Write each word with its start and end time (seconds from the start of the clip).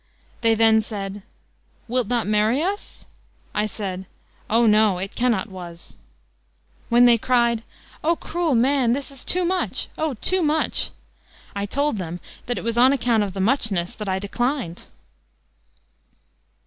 "They 0.41 0.55
then 0.55 0.81
said, 0.81 1.21
'Wilt 1.87 2.07
not 2.07 2.25
marry 2.25 2.59
us?' 2.63 3.05
"I 3.53 3.67
said, 3.67 4.07
'O 4.49 4.65
no, 4.65 4.97
it 4.97 5.13
cannot 5.13 5.47
was.' 5.47 5.95
"When 6.89 7.05
they 7.05 7.19
cried, 7.19 7.61
'O 8.03 8.15
cruel 8.15 8.55
man! 8.55 8.93
this 8.93 9.11
is 9.11 9.23
too 9.23 9.45
much! 9.45 9.89
O! 9.99 10.15
too 10.15 10.41
much,' 10.41 10.89
I 11.55 11.67
told 11.67 11.99
them 11.99 12.19
that 12.47 12.57
it 12.57 12.63
was 12.63 12.79
on 12.79 12.91
account 12.91 13.21
of 13.21 13.33
the 13.35 13.39
muchness 13.41 13.93
that 13.93 14.09
I 14.09 14.17
declined." 14.17 14.87